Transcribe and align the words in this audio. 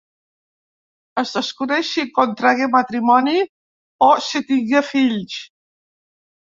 Es 1.23 1.33
desconeix 1.35 1.91
si 1.99 2.07
contragué 2.17 2.71
matrimoni 2.79 3.39
o 4.09 4.11
si 4.33 4.45
tingué 4.53 4.87
fills. 4.93 5.41